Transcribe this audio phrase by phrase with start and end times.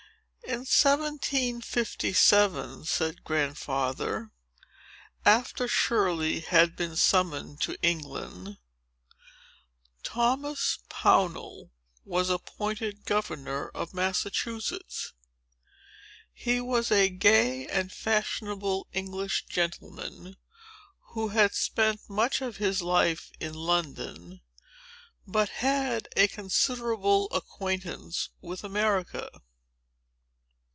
[0.43, 4.31] "In 1757," said Grandfather,
[5.23, 8.57] "after Shirley had been summoned to England,
[10.03, 11.71] Thomas Pownall
[12.03, 15.13] was appointed governor of Massachusetts.
[16.33, 20.35] He was a gay and fashionable English gentleman,
[21.13, 24.41] who had spent much of his life in London,
[25.25, 29.29] but had a considerable acquaintance with America.